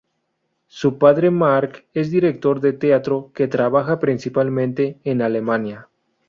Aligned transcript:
Su 0.65 0.97
padre, 0.97 1.29
Mark, 1.29 1.85
es 1.93 2.09
director 2.09 2.59
de 2.59 2.73
teatro 2.73 3.31
que 3.35 3.47
trabaja 3.47 3.99
principalmente 3.99 4.97
en 5.03 5.21
Alemania. 5.21 5.89